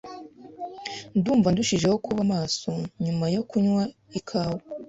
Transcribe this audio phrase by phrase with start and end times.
[1.17, 2.71] Ndumva ndushijeho kuba maso
[3.05, 3.83] nyuma yo kunywa
[4.19, 4.59] ikawa.